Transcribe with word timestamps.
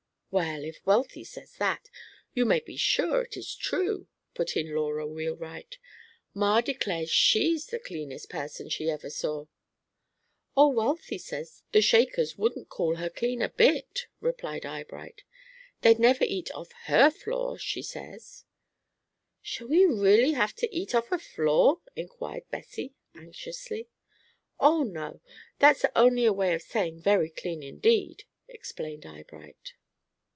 "Well, 0.33 0.63
if 0.63 0.79
Wealthy 0.85 1.25
says 1.25 1.57
that, 1.57 1.89
you 2.33 2.45
may 2.45 2.61
be 2.61 2.77
sure 2.77 3.23
it 3.23 3.35
is 3.35 3.53
true," 3.53 4.07
put 4.33 4.55
in 4.55 4.73
Laura 4.73 5.05
Wheelwright. 5.05 5.77
"Ma 6.33 6.61
declares 6.61 7.09
she's 7.11 7.65
the 7.65 7.79
cleanest 7.79 8.29
person 8.29 8.69
she 8.69 8.89
ever 8.89 9.09
saw." 9.09 9.47
"Oh, 10.55 10.69
Wealthy 10.69 11.17
says 11.17 11.63
the 11.73 11.81
Shakers 11.81 12.37
wouldn't 12.37 12.69
call 12.69 12.95
her 12.95 13.09
clean 13.09 13.41
a 13.41 13.49
bit," 13.49 14.07
replied 14.21 14.65
Eyebright. 14.65 15.23
"They'd 15.81 15.99
never 15.99 16.23
eat 16.23 16.49
off 16.55 16.71
her 16.85 17.11
floor, 17.11 17.57
she 17.57 17.81
says." 17.83 18.45
"Shall 19.41 19.67
we 19.67 19.83
really 19.83 20.31
have 20.31 20.53
to 20.55 20.73
eat 20.73 20.95
off 20.95 21.11
a 21.11 21.19
floor?" 21.19 21.81
inquired 21.97 22.47
Bessie, 22.49 22.93
anxiously. 23.15 23.89
"Oh, 24.61 24.83
no. 24.83 25.19
That's 25.59 25.83
only 25.93 26.23
a 26.23 26.31
way 26.31 26.53
of 26.53 26.61
saying 26.61 27.01
very 27.01 27.29
clean 27.29 27.61
indeed!" 27.61 28.23
explained 28.47 29.05
Eyebright. 29.05 29.73